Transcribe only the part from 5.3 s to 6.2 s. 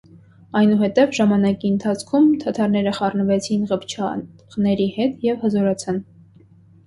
հզորացան։